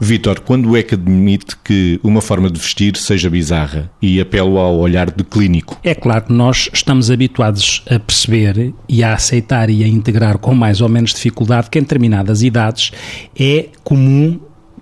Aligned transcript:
Vítor, 0.00 0.40
quando 0.40 0.76
é 0.76 0.82
que 0.82 0.94
admite 0.94 1.56
que 1.64 1.98
uma 2.02 2.20
forma 2.20 2.50
de 2.50 2.58
vestir 2.58 2.96
seja 2.96 3.28
bizarra? 3.28 3.90
E 4.00 4.20
apelo 4.20 4.58
ao 4.58 4.76
olhar 4.78 5.10
de 5.10 5.24
clínico. 5.24 5.78
É 5.82 5.94
claro 5.94 6.26
que 6.26 6.32
nós 6.32 6.68
estamos 6.72 7.10
habituados 7.10 7.82
a 7.90 7.98
perceber 7.98 8.72
e 8.88 9.02
a 9.02 9.14
aceitar 9.14 9.70
e 9.70 9.82
a 9.82 9.88
integrar 9.88 10.38
com 10.38 10.54
mais 10.54 10.80
ou 10.80 10.88
menos 10.88 11.12
dificuldade 11.12 11.68
que 11.68 11.78
em 11.78 11.82
determinadas 11.82 12.42
idades 12.42 12.92
é 13.38 13.66
comum 13.82 14.38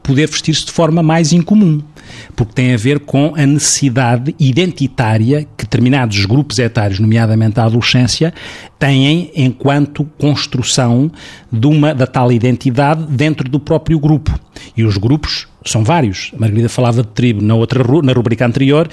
poder 0.07 0.29
vestir-se 0.29 0.65
de 0.65 0.71
forma 0.71 1.03
mais 1.03 1.33
incomum, 1.33 1.83
porque 2.37 2.53
tem 2.53 2.73
a 2.73 2.77
ver 2.77 3.01
com 3.01 3.35
a 3.37 3.45
necessidade 3.45 4.35
identitária 4.39 5.47
que 5.57 5.65
determinados 5.65 6.25
grupos 6.25 6.61
etários, 6.61 7.01
nomeadamente 7.01 7.59
a 7.59 7.65
adolescência, 7.65 8.33
têm 8.79 9.33
enquanto 9.35 10.05
construção 10.17 11.11
de 11.51 11.67
uma, 11.67 11.93
da 11.93 12.07
tal 12.07 12.31
identidade 12.31 13.05
dentro 13.09 13.49
do 13.49 13.59
próprio 13.59 13.99
grupo. 13.99 14.39
E 14.77 14.85
os 14.85 14.97
grupos 14.97 15.49
são 15.71 15.85
vários. 15.85 16.31
A 16.35 16.41
Margarida 16.41 16.69
falava 16.69 17.03
de 17.03 17.09
tribo 17.09 17.43
na 17.43 17.55
outra 17.55 17.83
na 18.03 18.13
rubrica 18.13 18.47
anterior 18.47 18.89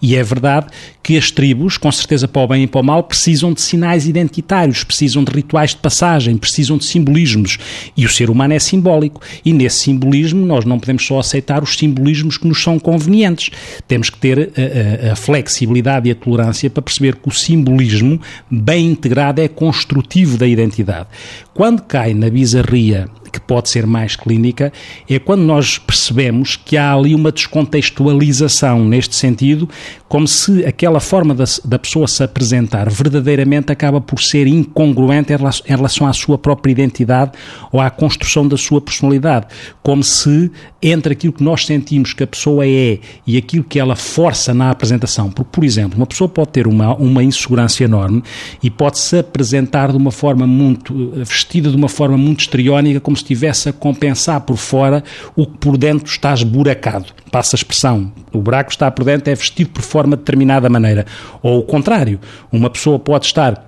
e 0.00 0.16
é 0.16 0.22
verdade 0.22 0.66
que 1.02 1.16
as 1.16 1.30
tribos, 1.30 1.76
com 1.78 1.90
certeza 1.92 2.26
para 2.26 2.42
o 2.42 2.48
bem 2.48 2.64
e 2.64 2.66
para 2.66 2.80
o 2.80 2.84
mal, 2.84 3.02
precisam 3.02 3.52
de 3.52 3.60
sinais 3.60 4.08
identitários, 4.08 4.82
precisam 4.82 5.22
de 5.22 5.32
rituais 5.32 5.70
de 5.70 5.76
passagem, 5.76 6.36
precisam 6.36 6.76
de 6.76 6.84
simbolismos 6.84 7.58
e 7.96 8.04
o 8.04 8.08
ser 8.08 8.28
humano 8.28 8.54
é 8.54 8.58
simbólico 8.58 9.20
e 9.44 9.52
nesse 9.52 9.78
simbolismo 9.78 10.44
nós 10.44 10.64
não 10.64 10.78
podemos 10.78 11.06
só 11.06 11.18
aceitar 11.18 11.62
os 11.62 11.76
simbolismos 11.76 12.38
que 12.38 12.48
nos 12.48 12.62
são 12.62 12.78
convenientes. 12.78 13.50
Temos 13.86 14.10
que 14.10 14.18
ter 14.18 14.50
a, 14.56 15.10
a, 15.10 15.12
a 15.12 15.16
flexibilidade 15.16 16.08
e 16.08 16.12
a 16.12 16.14
tolerância 16.14 16.68
para 16.68 16.82
perceber 16.82 17.16
que 17.16 17.28
o 17.28 17.32
simbolismo 17.32 18.20
bem 18.50 18.86
integrado 18.86 19.40
é 19.40 19.48
construtivo 19.48 20.36
da 20.36 20.46
identidade. 20.46 21.06
Quando 21.54 21.82
cai 21.82 22.14
na 22.14 22.28
bizarria 22.28 23.08
que 23.30 23.40
pode 23.40 23.68
ser 23.68 23.86
mais 23.86 24.16
clínica, 24.16 24.72
é 25.08 25.18
quando 25.18 25.42
nós 25.42 25.78
percebemos 25.78 26.56
que 26.56 26.76
há 26.76 26.92
ali 26.92 27.14
uma 27.14 27.32
descontextualização 27.32 28.84
neste 28.84 29.14
sentido, 29.14 29.68
como 30.08 30.26
se 30.26 30.64
aquela 30.64 31.00
forma 31.00 31.34
da, 31.34 31.44
da 31.64 31.78
pessoa 31.78 32.06
se 32.06 32.22
apresentar 32.22 32.88
verdadeiramente 32.90 33.72
acaba 33.72 34.00
por 34.00 34.20
ser 34.20 34.46
incongruente 34.46 35.32
em 35.32 35.36
relação, 35.36 35.66
em 35.66 35.76
relação 35.76 36.06
à 36.06 36.12
sua 36.12 36.38
própria 36.38 36.72
identidade 36.72 37.32
ou 37.72 37.80
à 37.80 37.90
construção 37.90 38.46
da 38.46 38.56
sua 38.56 38.80
personalidade, 38.80 39.46
como 39.82 40.02
se 40.02 40.50
entre 40.86 41.14
aquilo 41.14 41.32
que 41.32 41.42
nós 41.42 41.66
sentimos 41.66 42.12
que 42.12 42.22
a 42.22 42.26
pessoa 42.26 42.64
é 42.64 43.00
e 43.26 43.36
aquilo 43.36 43.64
que 43.64 43.80
ela 43.80 43.96
força 43.96 44.54
na 44.54 44.70
apresentação, 44.70 45.30
porque, 45.32 45.50
por 45.50 45.64
exemplo, 45.64 45.96
uma 45.96 46.06
pessoa 46.06 46.28
pode 46.28 46.50
ter 46.50 46.68
uma, 46.68 46.94
uma 46.94 47.24
insegurança 47.24 47.82
enorme 47.82 48.22
e 48.62 48.70
pode 48.70 48.98
se 48.98 49.18
apresentar 49.18 49.90
de 49.90 49.96
uma 49.96 50.12
forma 50.12 50.46
muito, 50.46 51.12
vestida 51.16 51.70
de 51.70 51.76
uma 51.76 51.88
forma 51.88 52.16
muito 52.16 52.40
estriónica, 52.40 53.00
como 53.00 53.16
se 53.16 53.24
estivesse 53.24 53.68
a 53.68 53.72
compensar 53.72 54.40
por 54.42 54.56
fora 54.56 55.02
o 55.34 55.44
que 55.44 55.58
por 55.58 55.76
dentro 55.76 56.06
está 56.06 56.32
esburacado. 56.32 57.06
Passa 57.32 57.56
a 57.56 57.58
expressão. 57.58 58.12
O 58.32 58.38
buraco 58.40 58.70
está 58.70 58.88
por 58.88 59.04
dentro, 59.04 59.28
é 59.30 59.34
vestido 59.34 59.70
por 59.70 59.82
forma 59.82 60.16
de 60.16 60.22
determinada 60.22 60.68
maneira. 60.68 61.04
Ou 61.42 61.58
o 61.58 61.62
contrário, 61.64 62.20
uma 62.52 62.70
pessoa 62.70 62.98
pode 62.98 63.26
estar 63.26 63.66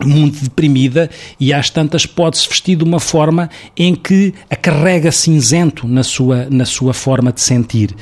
muito 0.00 0.42
deprimida 0.42 1.10
e 1.38 1.52
às 1.52 1.70
tantas 1.70 2.06
pode-se 2.06 2.48
vestir 2.48 2.76
de 2.76 2.84
uma 2.84 2.98
forma 2.98 3.50
em 3.76 3.94
que 3.94 4.32
a 4.50 4.56
carrega 4.56 5.12
cinzento 5.12 5.86
na 5.86 6.02
sua, 6.02 6.46
na 6.50 6.64
sua 6.64 6.94
forma 6.94 7.32
de 7.32 7.40
sentir. 7.40 7.94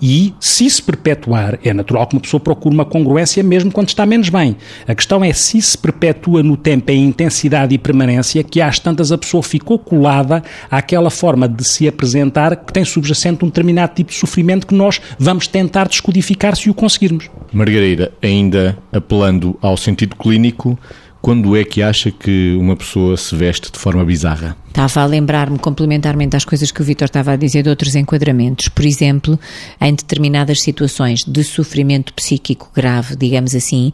E 0.00 0.34
se 0.38 0.68
se 0.68 0.82
perpetuar, 0.82 1.58
é 1.64 1.72
natural 1.72 2.06
que 2.06 2.14
uma 2.14 2.20
pessoa 2.20 2.40
procure 2.40 2.74
uma 2.74 2.84
congruência 2.84 3.42
mesmo 3.42 3.72
quando 3.72 3.88
está 3.88 4.04
menos 4.04 4.28
bem. 4.28 4.56
A 4.86 4.94
questão 4.94 5.24
é 5.24 5.32
se 5.32 5.60
se 5.60 5.76
perpetua 5.76 6.42
no 6.42 6.56
tempo 6.56 6.90
em 6.90 7.04
intensidade 7.04 7.74
e 7.74 7.78
permanência 7.78 8.44
que 8.44 8.60
às 8.60 8.78
tantas 8.78 9.10
a 9.10 9.18
pessoa 9.18 9.42
ficou 9.42 9.78
colada 9.78 10.42
àquela 10.70 11.10
forma 11.10 11.48
de 11.48 11.66
se 11.66 11.88
apresentar 11.88 12.56
que 12.56 12.72
tem 12.72 12.84
subjacente 12.84 13.44
um 13.44 13.48
determinado 13.48 13.94
tipo 13.94 14.10
de 14.10 14.16
sofrimento 14.16 14.66
que 14.66 14.74
nós 14.74 15.00
vamos 15.18 15.46
tentar 15.46 15.88
descodificar 15.88 16.56
se 16.56 16.70
o 16.70 16.74
conseguirmos. 16.74 17.30
Margarida, 17.52 18.12
ainda 18.22 18.78
apelando 18.92 19.56
ao 19.60 19.76
sentido 19.76 20.14
clínico, 20.16 20.78
quando 21.20 21.56
é 21.56 21.64
que 21.64 21.82
acha 21.82 22.10
que 22.10 22.56
uma 22.58 22.76
pessoa 22.76 23.16
se 23.16 23.34
veste 23.34 23.70
de 23.72 23.78
forma 23.78 24.04
bizarra? 24.04 24.56
Estava 24.78 25.00
a 25.00 25.06
lembrar-me 25.06 25.58
complementarmente 25.58 26.36
às 26.36 26.44
coisas 26.44 26.70
que 26.70 26.80
o 26.80 26.84
Vitor 26.84 27.06
estava 27.06 27.32
a 27.32 27.36
dizer 27.36 27.64
de 27.64 27.68
outros 27.68 27.96
enquadramentos. 27.96 28.68
Por 28.68 28.84
exemplo, 28.84 29.36
em 29.80 29.92
determinadas 29.92 30.60
situações 30.60 31.24
de 31.26 31.42
sofrimento 31.42 32.14
psíquico 32.14 32.70
grave, 32.72 33.16
digamos 33.16 33.56
assim, 33.56 33.92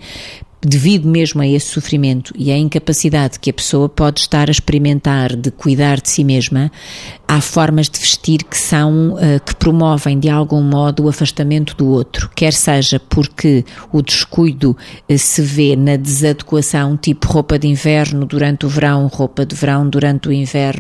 devido 0.65 1.07
mesmo 1.07 1.43
a 1.43 1.47
esse 1.47 1.67
sofrimento 1.67 2.33
e 2.37 2.51
à 2.51 2.57
incapacidade 2.57 3.39
que 3.39 3.51
a 3.51 3.53
pessoa 3.53 3.89
pode 3.89 4.21
estar 4.21 4.49
a 4.49 4.51
experimentar 4.51 5.37
de 5.37 5.51
cuidar 5.51 6.01
de 6.01 6.09
si 6.09 6.25
mesma, 6.25 6.73
há 7.29 7.41
formas 7.41 7.89
de 7.89 7.99
vestir 7.99 8.43
que 8.43 8.57
são, 8.57 9.15
uh, 9.15 9.41
que 9.45 9.55
promovem 9.57 10.19
de 10.19 10.31
algum 10.31 10.63
modo 10.63 11.05
o 11.05 11.09
afastamento 11.09 11.77
do 11.77 11.87
outro, 11.89 12.31
quer 12.35 12.53
seja 12.53 12.99
porque 12.99 13.65
o 13.93 14.01
descuido 14.01 14.77
uh, 15.09 15.19
se 15.19 15.43
vê 15.43 15.77
na 15.77 15.97
desadequação, 15.97 16.97
tipo 16.97 17.27
roupa 17.29 17.59
de 17.59 17.69
inverno 17.69 18.25
durante 18.25 18.65
o 18.65 18.69
verão, 18.69 19.07
roupa 19.07 19.45
de 19.45 19.55
verão 19.55 19.89
durante 19.89 20.29
o 20.29 20.33
inverno, 20.33 20.74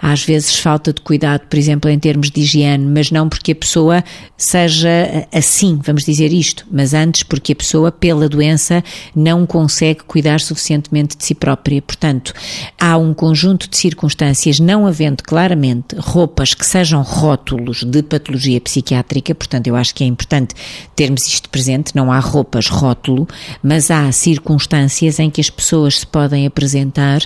às 0.00 0.24
vezes 0.24 0.58
falta 0.58 0.92
de 0.92 1.00
cuidado, 1.00 1.46
por 1.48 1.58
exemplo, 1.58 1.90
em 1.90 1.98
termos 1.98 2.30
de 2.30 2.40
higiene, 2.40 2.84
mas 2.84 3.10
não 3.10 3.28
porque 3.28 3.52
a 3.52 3.56
pessoa 3.56 4.04
seja 4.36 4.88
eh, 4.88 5.28
assim, 5.32 5.78
vamos 5.82 6.04
dizer 6.04 6.32
isto, 6.32 6.66
mas 6.70 6.94
antes 6.94 7.22
porque 7.22 7.52
a 7.52 7.56
pessoa, 7.56 7.90
pela 7.90 8.28
doença, 8.28 8.82
não 9.14 9.46
consegue 9.46 10.04
cuidar 10.04 10.40
suficientemente 10.40 11.16
de 11.16 11.24
si 11.24 11.34
própria. 11.34 11.82
Portanto, 11.82 12.32
há 12.78 12.96
um 12.96 13.12
conjunto 13.12 13.68
de 13.68 13.76
circunstâncias, 13.76 14.60
não 14.60 14.86
havendo 14.86 15.22
claramente 15.22 15.96
roupas 15.96 16.54
que 16.54 16.64
sejam 16.64 17.02
rótulos 17.02 17.82
de 17.84 18.02
patologia 18.02 18.60
psiquiátrica, 18.60 19.34
portanto, 19.34 19.66
eu 19.66 19.76
acho 19.76 19.94
que 19.94 20.04
é 20.04 20.06
importante 20.06 20.54
termos 20.94 21.26
isto 21.26 21.48
presente, 21.48 21.94
não 21.94 22.12
há 22.12 22.18
roupas 22.18 22.68
rótulo, 22.68 23.26
mas 23.62 23.90
há 23.90 24.10
circunstâncias 24.12 25.18
em 25.18 25.30
que 25.30 25.40
as 25.40 25.50
pessoas 25.50 26.00
se 26.00 26.06
podem 26.06 26.46
apresentar 26.46 27.20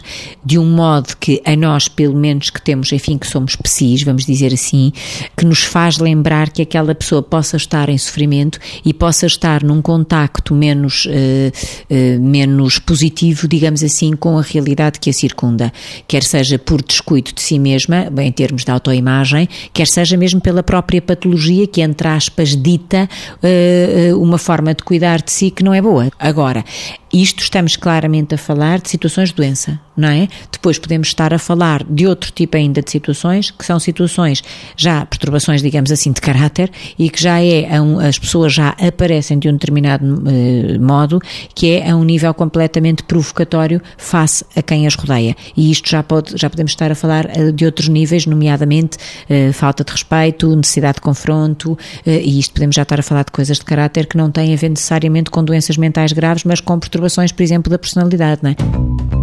de 0.45 0.59
um 0.59 0.65
modo 0.65 1.17
que 1.19 1.43
a 1.45 1.55
nós, 1.57 1.89
pelo 1.93 2.17
menos 2.17 2.51
que 2.51 2.61
temos, 2.61 2.93
enfim, 2.93 3.19
que 3.19 3.27
somos 3.27 3.57
psis, 3.57 4.03
vamos 4.03 4.25
dizer 4.25 4.53
assim, 4.53 4.93
que 5.37 5.45
nos 5.45 5.63
faz 5.63 5.99
lembrar 5.99 6.51
que 6.51 6.63
aquela 6.63 6.95
pessoa 6.95 7.23
possa 7.23 7.57
estar 7.57 7.89
em 7.89 7.99
sofrimento 7.99 8.59
e 8.85 8.93
possa 8.93 9.27
estar 9.27 9.63
num 9.63 9.81
contacto 9.81 10.55
menos 10.55 11.07
uh, 11.07 11.53
eh, 11.91 12.19
menos 12.19 12.79
positivo, 12.79 13.47
digamos 13.47 13.83
assim, 13.83 14.17
com 14.17 14.39
a 14.39 14.43
realidade 14.43 14.99
que 14.99 15.11
a 15.11 15.13
circunda, 15.13 15.73
quer 16.09 16.23
seja 16.23 16.59
por 16.59 16.83
descuido 16.83 17.33
de 17.33 17.41
si 17.41 17.59
mesma, 17.59 18.09
bem, 18.11 18.29
em 18.29 18.33
termos 18.33 18.65
de 18.65 18.71
autoimagem, 18.71 19.49
quer 19.73 19.87
seja 19.87 20.17
mesmo 20.17 20.41
pela 20.41 20.63
própria 20.63 21.03
patologia 21.03 21.67
que, 21.67 21.81
entre 21.81 22.09
aspas, 22.09 22.57
dita 22.57 23.09
uh, 23.43 24.19
uma 24.21 24.39
forma 24.39 24.75
de 24.75 24.83
cuidar 24.83 25.23
de 25.23 25.31
si 25.31 25.51
que 25.51 25.63
não 25.63 25.75
é 25.75 25.83
boa. 25.83 26.11
Agora, 26.19 26.65
isto 27.13 27.43
estamos 27.43 27.77
claramente 27.77 28.35
a 28.35 28.39
falar 28.39 28.81
de 28.81 28.89
situações 28.89 29.29
de 29.29 29.35
doença, 29.35 29.79
não 29.95 30.09
é? 30.09 30.29
Depois 30.51 30.79
podemos 30.79 31.09
estar 31.09 31.35
a 31.35 31.39
falar 31.39 31.85
de 31.85 32.07
outro 32.07 32.33
tipo 32.33 32.57
ainda 32.57 32.81
de 32.81 32.91
situações, 32.91 33.51
que 33.51 33.67
são 33.67 33.79
situações 33.79 34.43
já 34.77 35.05
perturbações, 35.05 35.61
digamos 35.61 35.93
assim, 35.93 36.11
de 36.11 36.23
caráter 36.23 36.71
e 36.99 37.11
que 37.11 37.23
já 37.23 37.43
é, 37.43 37.69
as 38.09 38.19
pessoas 38.19 38.55
já 38.55 38.71
aparecem 38.71 39.39
de 39.39 39.49
um 39.49 39.53
determinado 39.53 40.05
uh, 40.05 40.81
modo, 40.81 41.21
que 41.55 41.73
é 41.73 41.91
a 41.91 41.97
um 41.97 42.03
nível 42.03 42.33
completamente 42.33 43.03
provocatório 43.03 43.83
face 43.99 44.43
a 44.57 44.63
quem 44.63 44.87
as 44.87 44.95
rodeia. 44.95 45.37
E 45.55 45.71
isto 45.71 45.91
já, 45.91 46.03
pode, 46.03 46.39
já 46.39 46.49
podemos 46.49 46.73
estar 46.73 46.91
a 46.91 46.95
falar 46.95 47.27
uh, 47.27 47.53
de 47.53 47.67
outros 47.67 47.89
níveis, 47.89 48.25
nomeadamente 48.25 48.97
uh, 49.29 49.53
falta 49.53 49.85
de 49.85 49.93
respeito, 49.93 50.57
necessidade 50.57 50.95
de 50.95 51.03
confronto, 51.03 51.77
e 52.07 52.39
isto 52.39 52.55
podemos 52.55 52.75
já 52.75 52.83
estar 52.83 52.99
a 52.99 53.03
falar 53.03 53.25
de 53.25 53.33
coisas 53.33 53.59
de 53.59 53.65
caráter 53.65 54.07
que 54.07 54.17
não 54.17 54.31
têm 54.31 54.55
a 54.55 54.57
ver 54.57 54.71
necessariamente 54.71 55.31
com 55.31 55.45
doenças 55.45 55.77
mentais 55.77 56.13
graves, 56.13 56.45
mas 56.45 56.61
com 56.61 56.79
perturbações 56.79 57.02
perturbações, 57.03 57.33
por 57.33 57.43
exemplo, 57.43 57.71
da 57.71 57.79
personalidade, 57.79 58.41
não 58.43 58.51
é? 58.51 59.22